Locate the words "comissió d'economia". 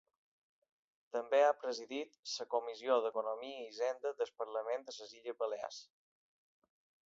2.55-3.61